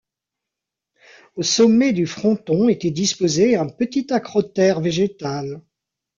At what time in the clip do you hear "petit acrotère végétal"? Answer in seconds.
3.69-5.61